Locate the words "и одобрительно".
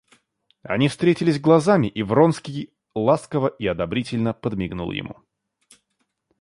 3.49-4.33